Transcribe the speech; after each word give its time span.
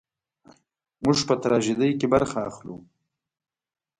موږ 1.03 1.17
په 1.27 1.33
تراژیدۍ 1.43 1.91
کې 1.99 2.07
برخه 2.13 2.39
اخلو. 2.49 2.75